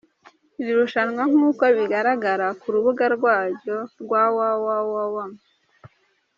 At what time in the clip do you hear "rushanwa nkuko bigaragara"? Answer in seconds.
0.79-2.47